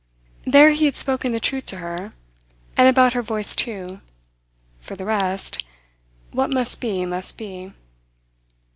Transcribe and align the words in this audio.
There 0.47 0.71
he 0.71 0.85
had 0.85 0.97
spoken 0.97 1.31
the 1.31 1.39
truth 1.39 1.65
to 1.65 1.77
her; 1.77 2.13
and 2.75 2.87
about 2.87 3.13
her 3.13 3.21
voice, 3.21 3.55
too. 3.55 4.01
For 4.79 4.95
the 4.95 5.05
rest 5.05 5.63
what 6.31 6.49
must 6.49 6.81
be 6.81 7.05
must 7.05 7.37
be. 7.37 7.71